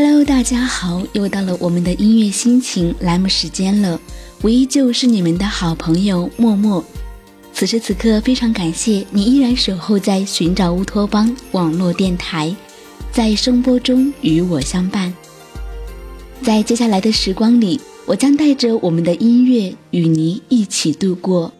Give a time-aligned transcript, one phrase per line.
[0.00, 4.00] Hello，大家好，又到了我们的音乐心情栏目时间了。
[4.42, 6.84] 我依旧是你们的好朋友默默。
[7.52, 12.54] 此时此刻，非常感谢你依然守候在寻找乌托邦网络电台，
[13.10, 15.12] 在声波中与我相伴。
[16.42, 21.52] 在接下来的时光里，我将带着我们的音乐与你一起度过。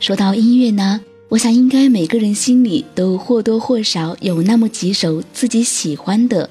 [0.00, 6.48] 说到音乐呢，我想应该每个人心里都或多或少有那么几首自己喜欢的。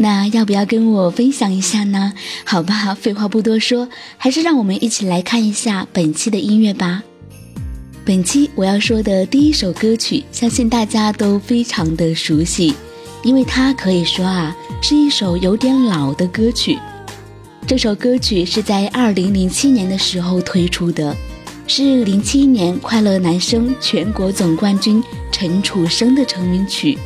[0.00, 2.12] 那要不要跟我分享一下呢？
[2.44, 7.02] 好吧，废话不多说，还是让我们一起来看一下本期的音乐吧。
[8.04, 12.72] 本期我要说的第一首歌曲，相信大家都非常的熟悉，
[13.24, 16.78] 因为它可以说啊是一首有点老的歌曲。
[17.66, 21.14] 这首歌曲是在二零零七年的时候推出的，
[21.66, 26.96] 是零七年快乐男声全国总冠军陈楚生的成名曲。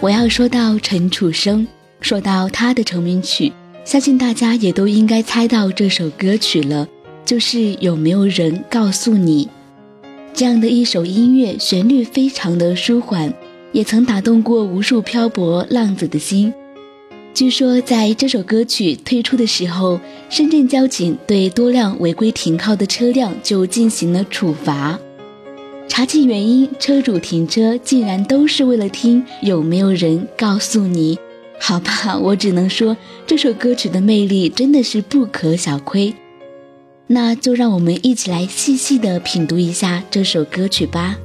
[0.00, 1.64] 我要说到陈楚生。
[2.00, 3.52] 说到他的成名曲，
[3.84, 6.88] 相信大家也都应该猜到这首歌曲了，
[7.24, 9.48] 就是有没有人告诉你？
[10.32, 13.32] 这样的一首音乐，旋律非常的舒缓，
[13.72, 16.52] 也曾打动过无数漂泊浪子的心。
[17.34, 24.98] 据说在这首歌曲推出的时候，深圳交警对多辆违规停靠的车辆就进行了处罚。
[25.86, 31.18] 查清原因，车主停车竟然都是为了听有没有人告诉你。
[31.60, 36.14] 好吧， 我只能说这首歌曲的魅力真的是不可小窥。
[37.12, 41.16] 那就让我们一起来细细的品读一下这首歌曲吧。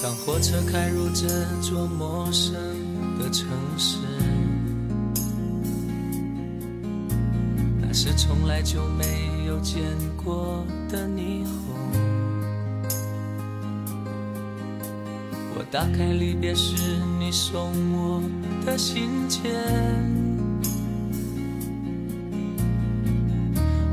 [0.00, 1.26] 当火车开入这
[8.48, 9.82] 从来就没有见
[10.24, 11.76] 过的霓虹。
[15.54, 16.74] 我打开离别时
[17.18, 18.22] 你送我
[18.64, 19.50] 的信笺，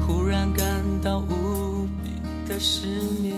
[0.07, 0.65] 忽然感
[1.03, 2.11] 到无比
[2.47, 2.87] 的失
[3.21, 3.35] 眠。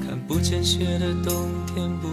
[0.00, 2.08] 看不见雪的冬天，不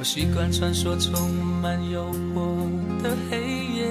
[0.00, 1.30] 我习惯穿梭充
[1.60, 3.84] 满诱惑的黑夜，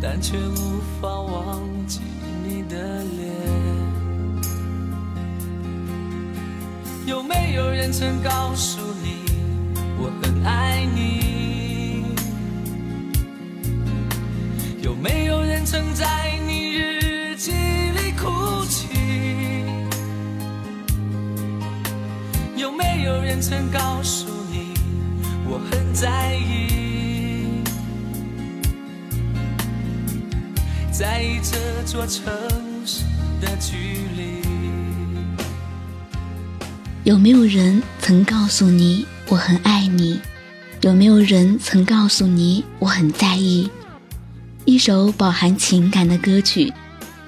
[0.00, 2.02] 但却无法忘记
[2.44, 3.32] 你的脸。
[7.04, 8.85] 有没有人曾告诉
[23.06, 24.74] 有人曾告诉你
[25.48, 27.62] 我很在意，
[30.90, 32.26] 在意这座城
[32.84, 33.04] 市
[33.40, 33.76] 的距
[34.16, 34.42] 离？
[37.04, 40.18] 有没有人曾告诉你我很爱你？
[40.80, 43.70] 有没有人曾告诉你我很在意？
[44.64, 46.72] 一首饱含情感的歌曲，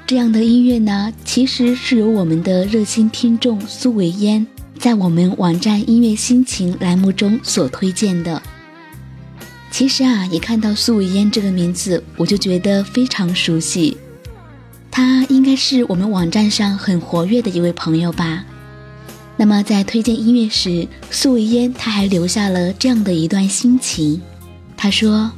[0.04, 4.44] 这样的音乐呢，其实是由我们的热心听众苏维烟
[4.78, 8.40] 在我们网站音乐心情栏目中所推荐的。
[9.70, 13.96] 其实啊，一看到苏维嫣这个名字，我就觉得非常熟悉，
[14.90, 18.44] 她应该是我们网站上很活跃的一位朋友吧。
[19.36, 24.22] 那么在推荐音乐时，苏维嫣她还留下了这样的一段心情，
[24.76, 25.30] 她说。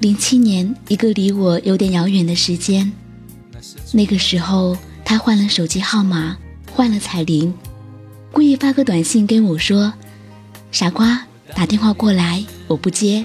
[0.00, 2.92] 零七年，一个离我有点遥远的时间。
[3.92, 6.36] 那个时候，他换了手机号码，
[6.72, 7.54] 换了彩铃，
[8.32, 9.92] 故意发个短信跟我说
[10.72, 13.24] ：“傻瓜，打电话过来，我不接。”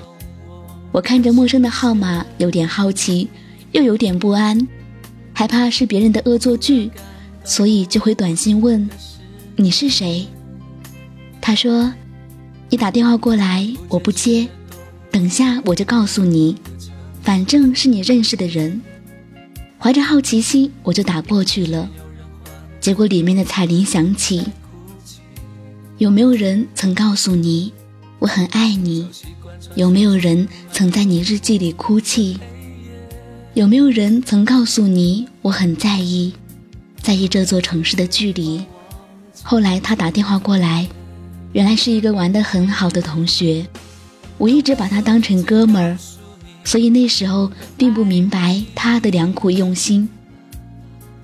[0.91, 3.29] 我看着陌生的号码，有点好奇，
[3.71, 4.67] 又有点不安，
[5.33, 6.91] 害怕是别人的恶作剧，
[7.45, 8.89] 所以就回短信问
[9.55, 10.27] ：“你是谁？”
[11.39, 11.93] 他说
[12.69, 14.45] ：“你打电话过来，我不接。”
[15.09, 16.57] 等下我就告诉你，
[17.21, 18.81] 反正是你认识的人。
[19.79, 21.89] 怀着好奇心，我就打过去了。
[22.81, 24.45] 结果里面的彩铃响起。
[25.99, 27.73] 有没有人曾告诉你
[28.19, 29.07] 我很爱你？
[29.73, 32.37] 有没有人曾在你日记里哭泣？
[33.55, 36.33] 有没有人曾告诉你我很在意，
[37.01, 38.63] 在意这座城市的距离？
[39.41, 40.87] 后来他打电话过来，
[41.53, 43.65] 原来是一个玩得很好的同学。
[44.37, 45.97] 我一直把他当成哥们儿，
[46.63, 50.07] 所以那时候并不明白他的良苦用心。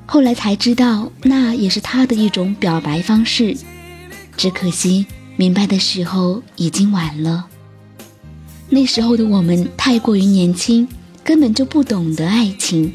[0.07, 3.55] 后来才知道，那也是他的一种表白方式。
[4.35, 7.45] 只可惜，明白的时候已经晚了。
[8.69, 10.87] 那时候的我们太过于年轻，
[11.23, 12.93] 根本就不懂得爱情。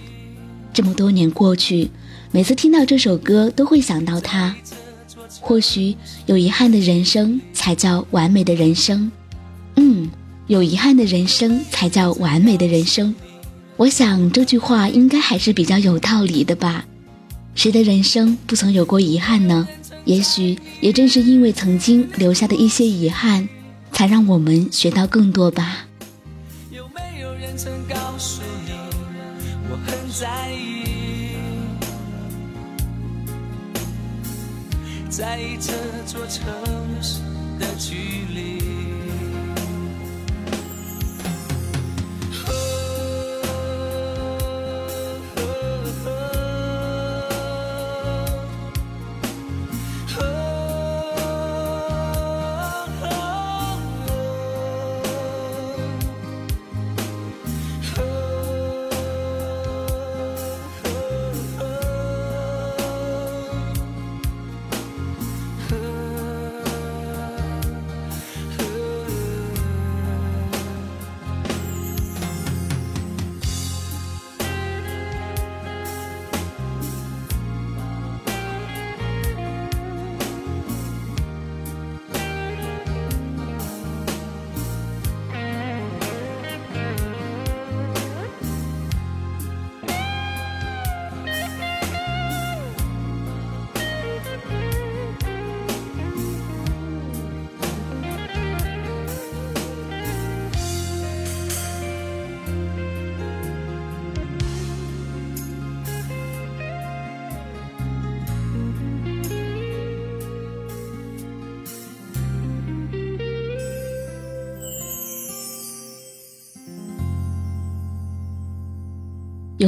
[0.72, 1.90] 这么多年过去，
[2.30, 4.54] 每次听到这首歌，都会想到他。
[5.40, 5.96] 或许
[6.26, 9.10] 有遗憾的人生才叫完美的人生。
[9.76, 10.10] 嗯，
[10.48, 13.14] 有遗憾的人生才叫完美的人生。
[13.76, 16.84] 我想这句话应该还是比较有道理的吧。
[17.54, 19.68] 谁的人生不曾有过遗憾呢？
[20.08, 23.46] 也许也正是因为曾经留下的一些遗憾，
[23.92, 25.86] 才让我们学到更多吧。
[26.70, 28.72] 有没有人曾告诉你，
[29.70, 31.36] 我很在意，
[35.10, 35.74] 在意这
[36.06, 36.42] 座城
[37.02, 37.20] 市
[37.60, 37.94] 的距
[38.32, 38.77] 离。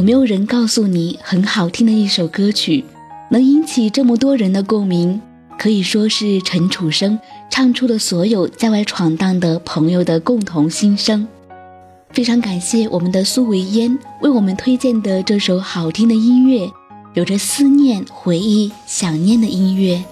[0.00, 2.82] 有没有人告诉你，很好听的一首歌曲，
[3.28, 5.20] 能引起这么多人的共鸣？
[5.58, 7.18] 可以说是陈楚生
[7.50, 11.28] 唱出了所有在外闯荡的朋友的共同心声。
[12.14, 16.66] 非常感谢我们的苏维烟为我们推荐的这首好听的音乐，
[17.12, 20.02] 有着思念、回忆、想念的音乐。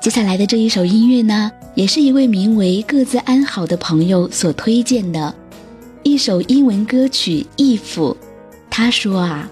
[0.00, 5.32] 接下来的这一首音乐呢，也是一位名为“各自安好”的朋友所推荐的。
[6.02, 7.46] 一首英文歌曲
[7.78, 7.94] 《If》，
[8.74, 9.50] 他说啊，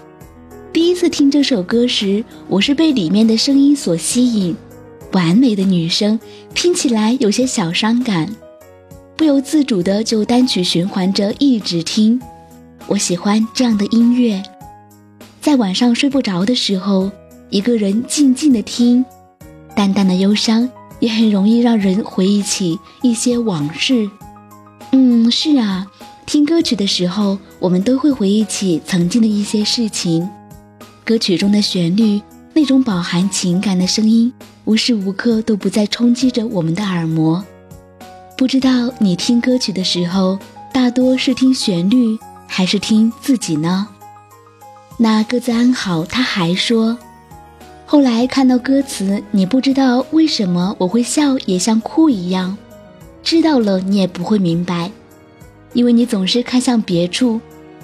[0.73, 4.55] 第一次听这首歌时，我是被里面的声音所吸引，
[5.11, 6.19] 完美的女声，
[6.55, 8.35] 听起来有些小伤感，
[9.15, 12.19] 不由自主的就单曲循环着一直听。
[12.87, 14.41] 我喜欢这样的音乐，
[15.39, 17.11] 在晚上睡不着的时候，
[17.51, 19.05] 一个人静静的听，
[19.75, 20.67] 淡淡的忧伤
[20.99, 24.09] 也很容易让人回忆起一些往事。
[24.93, 25.85] 嗯，是啊。
[26.25, 30.29] 听歌曲的时候，我们都会回忆起曾经的一些事情。
[31.03, 32.21] 歌曲中的旋律，
[32.53, 34.31] 那种饱含情感的声音，
[34.65, 37.43] 无时无刻都不在冲击着我们的耳膜。
[38.37, 40.39] 不知道你听歌曲的时候，
[40.71, 43.87] 大多是听旋律，还是听自己呢？
[44.97, 46.05] 那各自安好。
[46.05, 46.97] 他还说，
[47.85, 52.57] 后来看到歌词，你不知道为什么我会笑，也像哭一样。
[53.21, 54.91] 知道了，你也不会明白。
[55.73, 57.39] 因为你总是看向别处，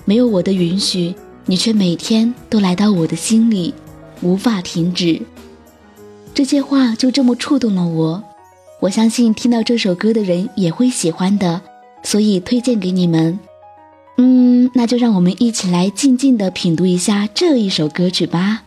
[0.05, 1.15] 没有我的允许，
[1.45, 3.73] 你却每天都来到我的心里，
[4.21, 5.21] 无法停止。
[6.33, 8.23] 这些话就这么触动了我，
[8.81, 11.61] 我相信听到这首歌的人也会喜欢的，
[12.03, 13.39] 所以推荐给你们。
[14.17, 18.63] 嗯，那就让我们一起来静静的品读一下这一首歌曲吧。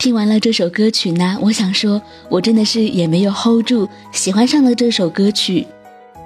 [0.00, 5.66] 听完了这首歌曲呢，我想说，我真的是也没有 hold 住，喜欢上了这首歌曲。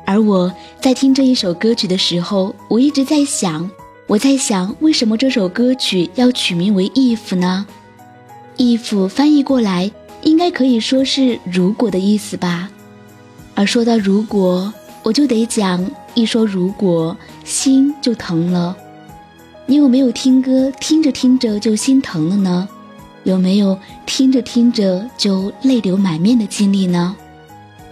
[0.07, 3.69] 而我在听这一首歌曲的时候，我一直在想，
[4.07, 7.67] 我在想，为什么这首歌曲要取名为 if 呢
[8.59, 9.91] ？if 翻译过来，
[10.23, 12.71] 应该可以说是如果的意思吧。
[13.57, 18.77] 而说到如果，我就得讲，一说如果，心就疼了。
[19.67, 22.69] 你有没有听歌，听着听着就心疼了呢？
[23.25, 27.17] 有没有听着听着就泪流满面的经历呢？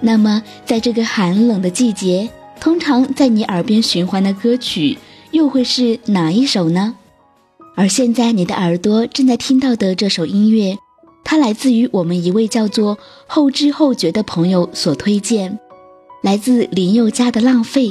[0.00, 4.98] 那么，在这个寒冷的季节，通常在你耳边循环的歌曲
[5.30, 6.94] 又会是哪一首呢？
[7.74, 10.76] 而现在你的耳朵正在听到的这首音乐，
[11.24, 15.58] 它来自于我们一位叫做后知后觉的朋友所推荐，
[16.20, 17.88] 来自林宥嘉的《浪费》，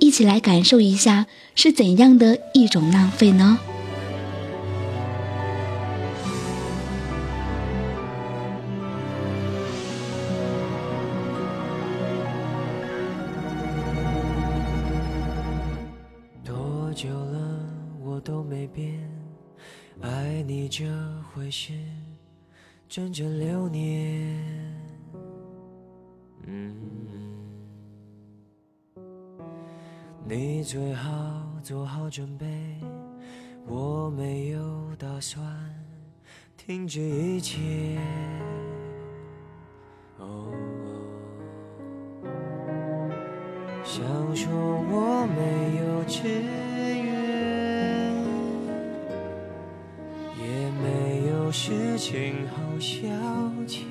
[0.00, 3.58] 一起来感受一下是怎样的一种浪费呢？
[20.74, 20.86] 这
[21.20, 21.74] 会是
[22.88, 24.42] 整整六年。
[26.46, 26.74] 嗯，
[30.26, 32.46] 你最好做好准备，
[33.66, 35.44] 我没有打算
[36.56, 37.60] 停止一切。
[40.16, 40.50] 哦，
[43.84, 44.02] 想
[44.34, 46.71] 说我没有志。
[51.52, 53.06] 事情好消
[53.68, 53.84] 遣，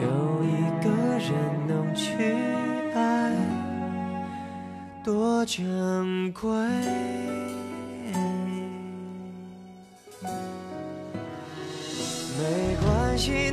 [0.00, 0.48] 有一
[0.82, 0.88] 个
[1.18, 1.28] 人
[1.68, 2.14] 能去
[2.94, 3.30] 爱，
[5.04, 6.48] 多珍贵。
[12.36, 13.52] 没关系，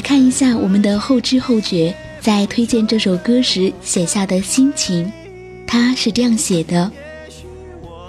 [0.00, 5.12] 来看一下我们的后知后觉在推荐这首歌时写下的心情，
[5.66, 6.90] 他是这样写的：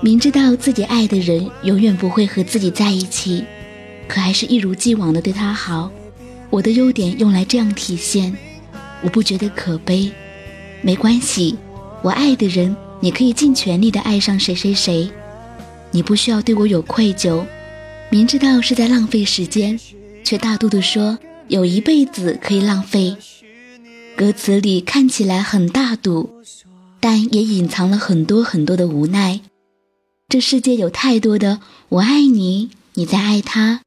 [0.01, 3.43] 明知道自己爱的人永远不会和自己在一起，
[4.07, 5.91] 可还是一如既往的对他好。
[6.50, 8.33] 我的优点用来这样体现。
[9.01, 10.10] 我不觉得可悲，
[10.81, 11.57] 没关系，
[12.01, 15.12] 我爱的人，你可以尽全力的爱上谁谁谁，
[15.91, 17.43] 你不需要对我有愧疚。
[18.10, 19.77] 明知道是在浪费时间，
[20.24, 21.19] 却大度的说
[21.51, 23.17] 有一辈子可以浪费。
[24.15, 26.29] 歌词里看起来很大度，
[27.01, 29.41] 但也隐藏了很多很多的无奈。
[30.29, 33.81] 这世界有太多的我爱你，你在爱他，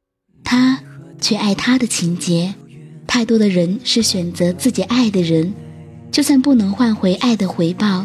[0.44, 0.82] 他
[1.22, 2.54] 却爱他的情节。
[3.06, 5.54] 太多的人是选择自己爱的人，
[6.12, 8.04] 就算不能换回爱的回报，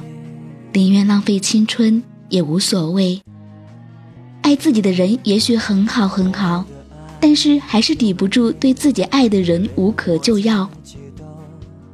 [0.71, 3.21] 宁愿浪费青春也无所谓。
[4.41, 6.65] 爱自己的人也许很好很好，
[7.19, 10.69] 但是还是抵不住对自己爱的人无可救药。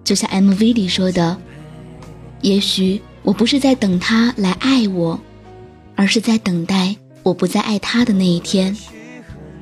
[0.03, 1.35] 就像 MV 里说的
[2.41, 5.19] ：“也许我不是在等他来爱我，
[5.95, 8.75] 而是在等待我不再爱他的那一天。”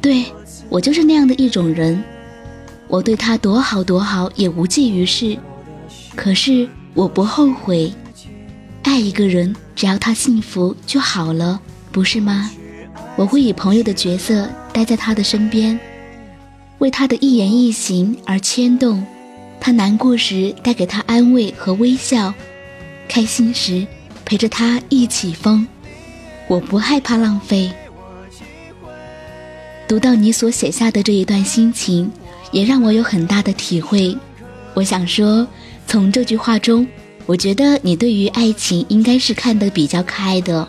[0.01, 0.25] 对
[0.67, 2.03] 我就是那样的一种人。
[2.89, 5.37] 我对他多好多好也无济于事，
[6.15, 7.91] 可是我不后悔。
[8.83, 12.51] 爱一个人，只要他幸福就好了，不是吗？
[13.15, 15.79] 我会以朋友的角色待在他的身边，
[16.79, 19.05] 为他的一言一行而牵动，
[19.59, 22.33] 他难过时带给他安慰和微笑，
[23.07, 23.85] 开心时
[24.25, 25.65] 陪着他一起疯。
[26.49, 27.71] 我不害怕浪费。
[29.87, 32.11] 读到你所写下的这一段心情，
[32.51, 34.17] 也让我有很大的体会。
[34.73, 35.47] 我想说，
[35.87, 36.87] 从这句话中，
[37.25, 40.67] 我觉得你对于爱情应该是看得比较开的。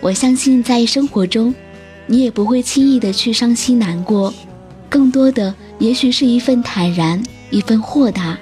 [0.00, 1.52] 我相信在生活中，
[2.06, 4.32] 你也不会轻易的去伤心难过，
[4.88, 8.38] 更多的也许是一份坦然，一份豁达。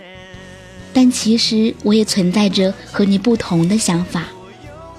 [0.93, 4.25] 但其实我也存在着和你不同的想法。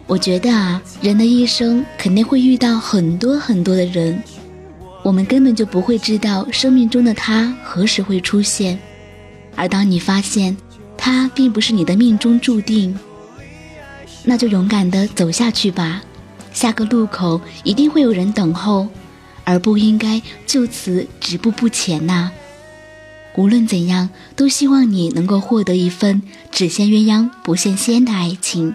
[0.08, 4.22] 我觉得啊，人的一生肯定会遇到很多很多的人，
[5.04, 8.78] 我们根本就不会知道生命中的他何时会出现。
[9.56, 10.56] 而当你发现
[10.98, 12.98] 他并不是你的命中注定，
[14.24, 16.04] 那就勇敢的走下去吧。
[16.56, 18.88] 下个路口一定会有人等候，
[19.44, 22.32] 而不应该就此止步不前呐。
[23.36, 28.74] 无论怎样，都希望你能够获得一份只羡鸳鸯不羡仙的爱情。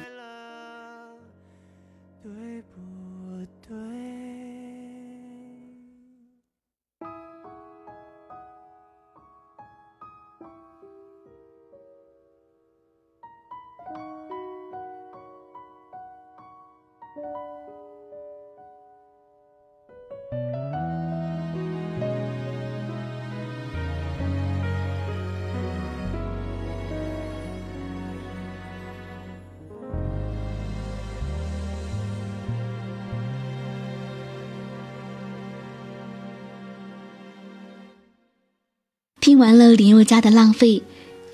[39.40, 40.74] 完了林宥嘉的《浪费》，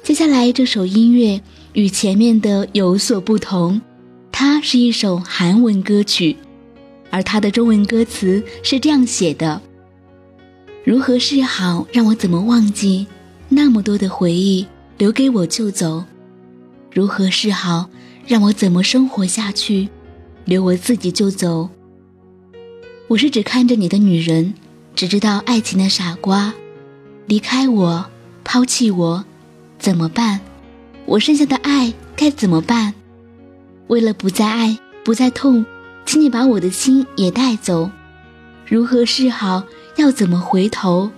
[0.02, 1.40] 接下来这首音乐
[1.72, 3.80] 与前面的有所不同，
[4.30, 6.36] 它是一首韩文歌曲，
[7.10, 9.60] 而它的中文歌词是这样写的
[10.84, 13.08] ：“如何是好，让我怎么忘记？
[13.48, 14.64] 那么多的回忆
[14.98, 16.04] 留给我就走。
[16.92, 17.90] 如何是好，
[18.24, 19.88] 让我怎么生活下去？
[20.44, 21.68] 留我自己就走。
[23.08, 24.54] 我是只看着你的女人，
[24.94, 26.54] 只知道爱情的傻瓜。”
[27.26, 28.06] 离开我，
[28.44, 29.24] 抛弃我，
[29.80, 30.40] 怎么办？
[31.06, 32.94] 我剩下的爱该怎么办？
[33.88, 35.66] 为了不再爱，不再痛，
[36.04, 37.90] 请你把我的心也带走。
[38.64, 39.64] 如何是好？
[39.96, 41.10] 要怎么回头？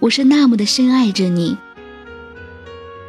[0.00, 1.56] 我是那么的深爱着你。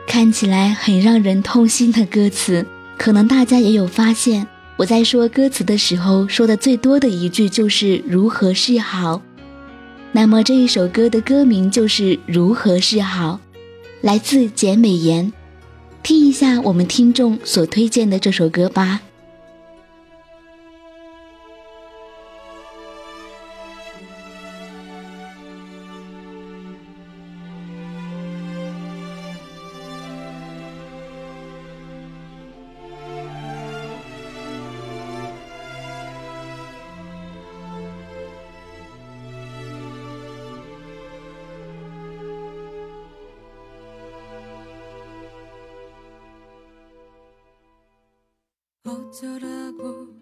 [0.05, 2.65] 看起来很让人痛心的歌词，
[2.97, 4.47] 可能大家也有发现，
[4.77, 9.21] 我在说歌词的时候，说的最多的一句就是“如何是好”。
[10.11, 13.39] 那么这一首歌的歌名就是《如何是好》，
[14.01, 15.31] 来自简美妍。
[16.01, 19.01] 听一下我们听众所推荐的这首歌吧。
[49.07, 50.16] 어쩌라고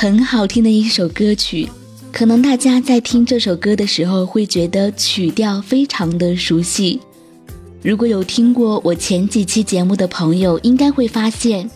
[0.00, 1.68] 很好听的一首歌曲，
[2.10, 6.98] 可能大家在听这首歌的时候会觉得曲调非常的熟悉。
[7.82, 11.70] 如果有听过我前几期节目的朋友，应该会发现，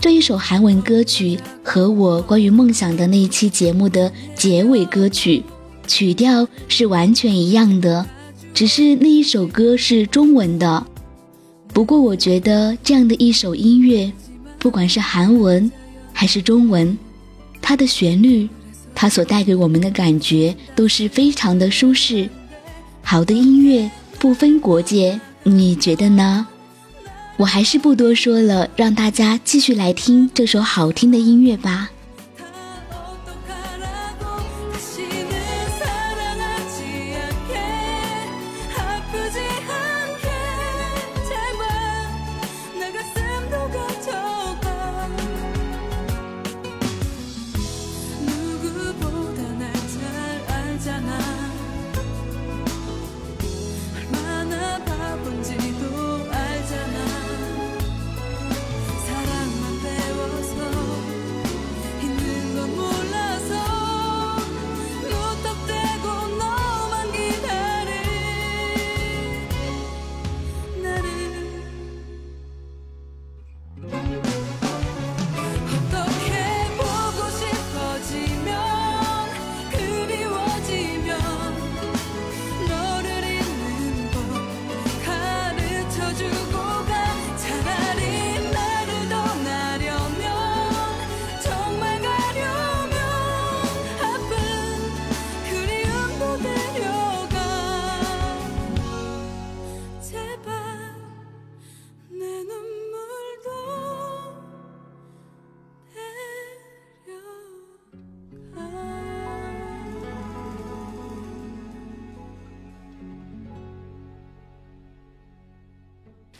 [0.00, 5.44] 这一首韩文歌曲和我关于梦想的那一期节目的结尾歌曲
[5.86, 8.04] 曲调是完全一样的，
[8.52, 10.84] 只是那一首歌是中文的。
[11.72, 14.12] 不过我觉得这样的一首音乐，
[14.58, 15.70] 不管是韩文
[16.12, 16.98] 还是中文，
[17.68, 18.48] 它的旋律，
[18.94, 22.26] 它所带给我们的感觉都是非常的舒适。
[23.02, 26.46] 好的音乐不分国界，你觉得呢？
[27.36, 31.90] 我还是不多说了，让大家继续来听这首好听的音乐吧。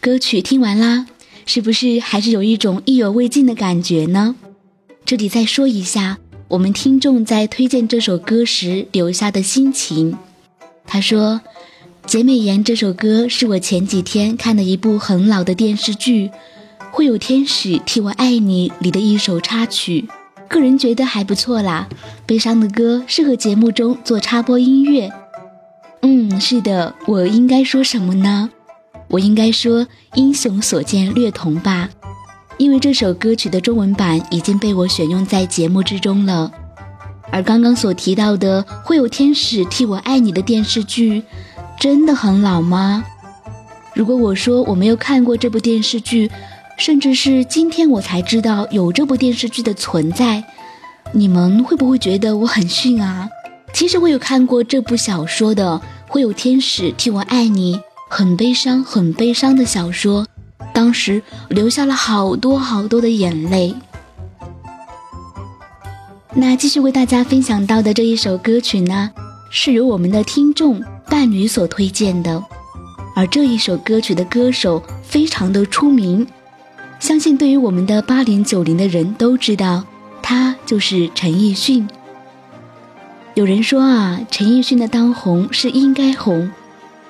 [0.01, 1.07] 歌曲听完啦，
[1.45, 4.37] 是不是还是有一种意犹未尽的感觉呢？
[5.05, 10.17] 这里再说一下，我们听众在推荐这首歌时留下的心情。
[10.87, 11.41] 他说
[12.07, 16.29] ：“简美妍这首歌是我前几天看的一部很老的电视剧
[16.93, 20.09] 《会有天使替我爱你》里的一首插曲，
[20.49, 21.89] 个人觉得还不错啦。
[22.25, 25.11] 悲伤的歌适合节目中做插播音乐。
[26.03, 28.51] 嗯，是的，我应该说什么呢？
[29.09, 31.89] 我应该说“英雄所见略同”吧，
[32.59, 36.53] 因为这首歌曲的中文版已经被我选用在节目之中了。
[37.31, 41.23] 而刚刚所提到的“会有天使替我爱你”的电视剧，
[41.79, 43.05] 真的很老吗？
[43.95, 46.31] 如果我说我没有看过这部电视剧，
[46.77, 50.45] 甚至是今天我才知道有这部电视剧的存在，
[51.13, 53.29] 你们会不会觉得我很逊啊？
[53.73, 57.77] 其实我有看过这部小说的《会有天使替我爱你》。
[58.09, 60.27] 很悲伤、很悲伤的小说，
[60.73, 63.75] 当时流下了好多好多的眼泪。
[66.35, 69.11] 那继续为大家分享到的这一首歌曲呢，
[69.51, 72.43] 是由我们的听众伴侣所推荐的，
[73.15, 76.27] 而这一首歌曲的歌手非常的出名，
[77.01, 79.85] 相信对于我们的八零九零的人都知道，
[80.23, 81.89] 他就是陈奕迅。
[83.35, 86.51] 有人说啊，陈奕迅的当红是应该红。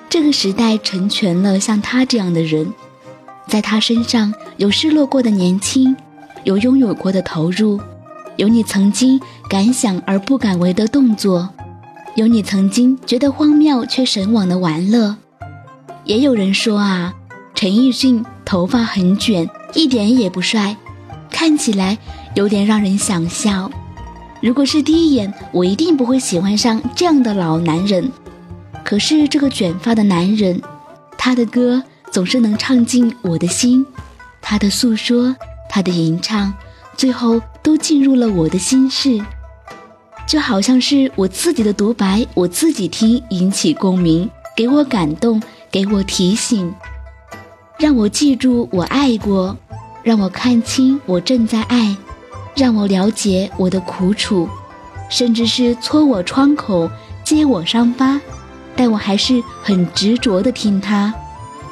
[0.09, 2.73] 这个时代成全了像他这样的人，
[3.47, 5.95] 在他身上有失落过的年轻，
[6.43, 7.79] 有拥有过的投入，
[8.35, 11.47] 有你曾经敢想而不敢为的动作，
[12.15, 15.15] 有你曾经觉得荒谬却神往的玩乐。
[16.05, 17.13] 也有人说啊，
[17.53, 20.75] 陈奕迅头发很卷，一点也不帅，
[21.29, 21.99] 看起来
[22.33, 23.69] 有点让人想笑。
[24.41, 28.11] 如果是第一眼，我一定不会喜欢上这样的老男人。
[28.89, 30.59] 可是这个卷发的男人，
[31.15, 33.85] 他的歌总是能唱进我的心，
[34.41, 35.35] 他的诉说，
[35.69, 36.51] 他的吟唱，
[36.97, 39.23] 最后都进入了我的心事，
[40.27, 46.73] 就好像是我自己的独白，我自己听引起共鸣，给我感动，给我提醒，
[47.77, 49.55] 让我记住我爱过，
[50.01, 51.95] 让我看清我正在爱，
[52.55, 54.49] 让我了解我的苦楚，
[55.11, 56.89] 甚至是戳我窗口，
[57.23, 58.19] 揭我伤疤。
[58.79, 61.13] 但我还是很执着的听他，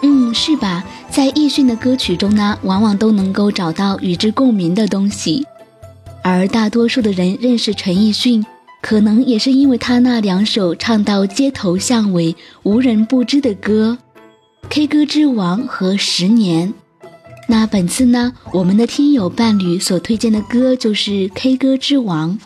[0.02, 0.84] 嗯，是吧？
[1.10, 5.48] 在易迅的歌曲中呢，往往都能够找到与之共鸣的东西。
[6.22, 8.46] 而大多数的人认识陈奕迅，
[8.82, 13.98] 可能也是因为他那两首唱到街头巷尾无人不知的歌，
[14.70, 16.74] 《K 歌之王》和《十年》。
[17.48, 22.38] 那本次呢，我们的听友伴侣所推荐的歌就是《K 歌之王》。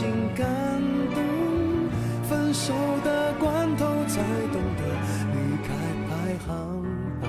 [0.00, 0.48] 经感
[1.14, 1.20] 动？
[2.26, 2.72] 分手
[3.04, 4.82] 的关头才懂得
[5.34, 5.68] 离开
[6.08, 6.10] 排
[6.46, 6.82] 行
[7.20, 7.28] 榜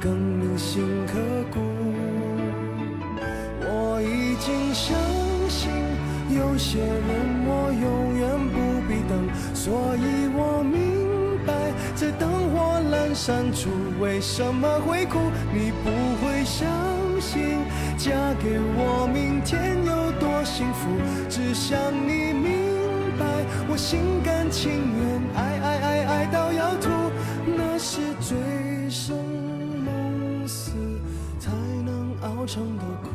[0.00, 1.12] 更铭心刻
[1.52, 1.60] 骨。
[3.60, 4.98] 我已经相
[5.48, 5.70] 信
[6.36, 8.56] 有些人我永远不
[8.88, 9.12] 必等，
[9.54, 11.54] 所以我明白
[11.94, 15.20] 在灯火阑珊处为什么会哭。
[15.54, 16.66] 你不会相
[17.20, 17.60] 信
[17.96, 18.10] 嫁
[18.42, 20.86] 给我明天有多幸福，
[21.30, 22.52] 只想你明
[23.18, 23.24] 白。
[23.70, 26.90] 我心甘情愿爱爱爱爱到要吐，
[27.56, 28.36] 那是醉
[28.90, 29.16] 生
[29.82, 30.72] 梦死
[31.40, 31.50] 才
[31.86, 33.08] 能熬成的苦。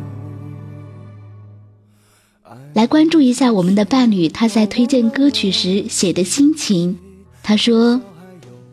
[2.73, 6.97] 来关注一下我们的伴侣，他在推荐歌曲时写的心情。
[7.43, 8.01] 他说：“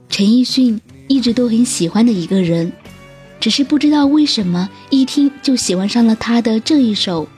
[0.09, 2.73] 陈奕迅一直都很喜欢的一个人，
[3.39, 7.29] 只是不知道为什么一听就喜欢上了他的这一首。”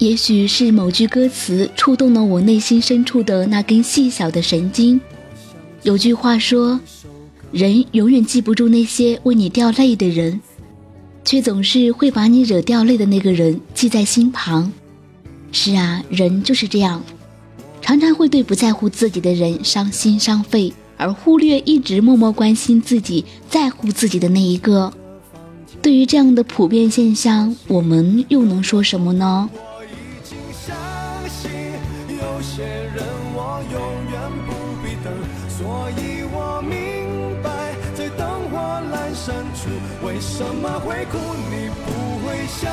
[0.00, 4.98] 也许是某句歌词触动了我内心深处的那根细小的神经。
[5.82, 6.80] 有句话说
[7.52, 10.40] ：“人永远记不住那些为你掉泪的人，
[11.22, 14.72] 却总是会把你惹掉泪的那个人记在心旁。”
[15.52, 17.02] 是啊，人就是这样，
[17.82, 24.90] 常常会对不在乎自己的人伤心伤肺，而忽略一直默默关心自己、在乎自己的那一个。
[25.82, 29.50] 对于这样的普遍现象，我们又能说什么呢？
[40.40, 41.18] 什么会哭？
[41.52, 42.72] 你不会相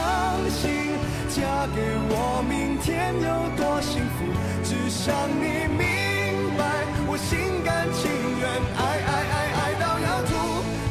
[0.50, 0.96] 信，
[1.28, 3.28] 嫁给我明天有
[3.60, 4.24] 多幸福。
[4.64, 6.64] 只想你明白，
[7.12, 7.36] 我心
[7.68, 8.08] 甘情
[8.40, 10.32] 愿爱爱爱爱到要吐，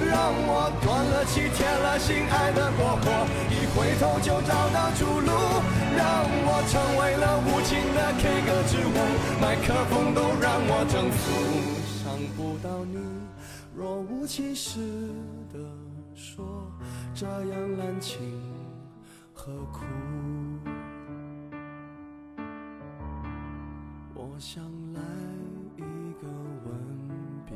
[0.05, 5.33] 让我断了气，铁了心，爱的过火，一回头就找到出路，
[5.97, 9.01] 让我成为了无情的 K 歌之王，
[9.41, 11.25] 麦克风都让我征服。
[12.05, 13.01] 想不到你
[13.75, 14.79] 若无其事
[15.55, 15.96] 的。
[16.17, 16.73] 说
[17.15, 18.19] 这样滥情
[19.35, 19.85] 何苦？
[24.15, 25.01] 我想来
[25.77, 25.83] 一
[26.15, 26.27] 个
[26.65, 26.73] 吻
[27.45, 27.55] 别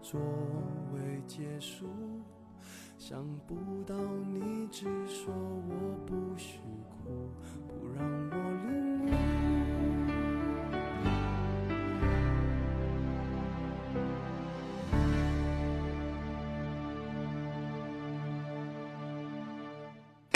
[0.00, 0.18] 作
[0.94, 1.86] 为结束，
[2.96, 3.54] 想不
[3.86, 3.94] 到
[4.32, 7.28] 你只说我不许哭，
[7.68, 8.34] 不让我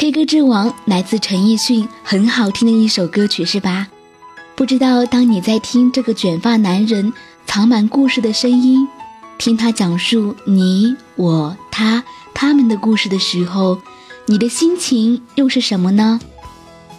[0.06, 3.88] K 歌之王来自陈奕迅，很好听的一首歌曲，是吧？
[4.54, 7.12] 不知道当你在听这个卷发男人
[7.44, 8.86] 藏满故事的声音，
[9.36, 13.80] 听他讲述你、我、他、他们的故事的时候，
[14.26, 16.20] 你的心情又是什么呢？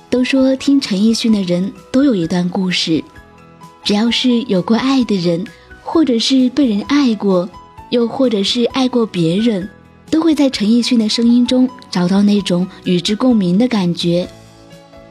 [0.10, 3.02] 都说听陈奕迅的人都有一段故事，
[3.86, 5.48] 只要是有过爱的人，
[5.82, 7.48] 或者是被人爱过，
[7.89, 9.70] 又或者是爱过别人。
[10.18, 14.28] 都会在陈奕迅的声音中找到那种与之共鸣的感觉。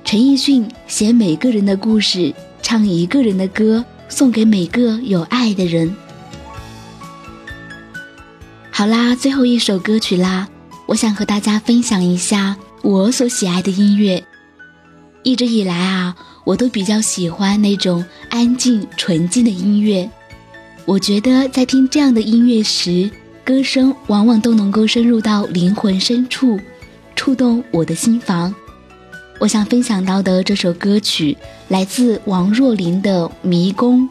[0.05, 5.95] 陈奕迅写每个人的故事，唱一个人的歌，送给每个有爱的人。
[8.73, 10.49] 好啦，最后一首歌曲啦，
[10.87, 14.21] 我想和大家分享一下我所喜爱的音乐。
[15.23, 20.11] 一直以来啊，我都比较喜欢那种安静纯净的音乐。
[20.85, 23.09] 我觉得在听这样的音乐时，
[23.46, 26.59] 歌声往往都能够深入到灵魂深处，
[27.14, 28.52] 触动我的心房。
[29.38, 34.02] 我想分享到的这首歌曲，来自王若琳的《迷宫》。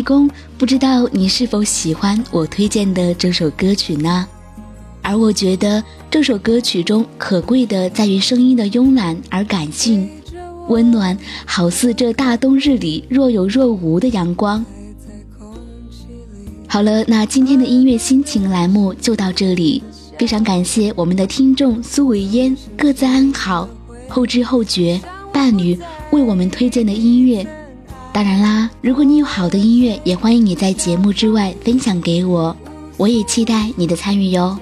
[0.00, 4.26] 迷宫，不知道你是否喜欢我推荐的这首歌曲呢？
[5.02, 10.08] 而我觉得这首歌曲中可贵的在于声音的慵懒而感性，
[10.68, 14.64] 温暖，好似这大冬日里若有若无的阳光。
[16.66, 19.82] 好了，那今天的音乐心情栏目就到这里，
[20.18, 23.68] 非常感谢我们的听众苏维烟，各自安好，
[24.08, 24.98] 后知后觉，
[25.30, 25.78] 伴侣
[26.10, 27.46] 为我们推荐的音乐。
[28.12, 32.54] 当然啦，如果你有好的音乐，也欢迎你在节目之外分享给我，
[32.96, 34.58] 我也期待你的参与哟。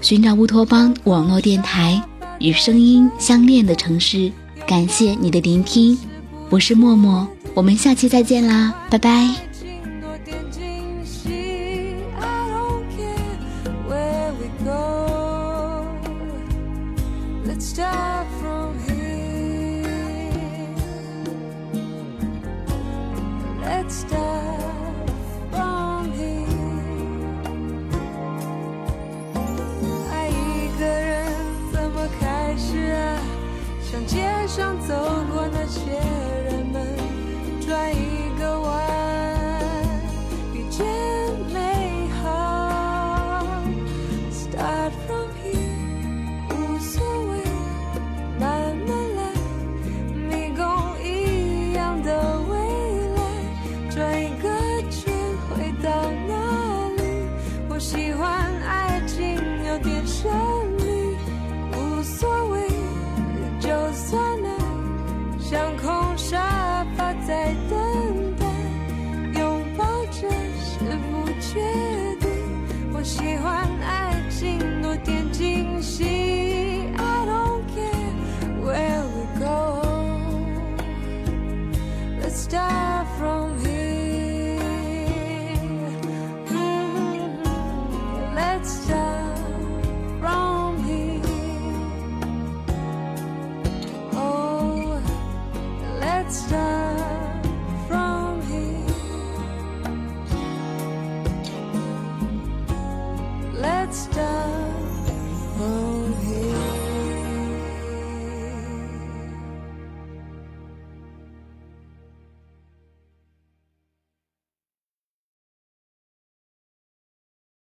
[0.00, 2.02] 寻找乌托邦网络电台，
[2.40, 4.30] 与声音相恋的城市，
[4.66, 5.96] 感谢你的聆听，
[6.50, 9.51] 我是默默，我们下期再见啦，拜拜。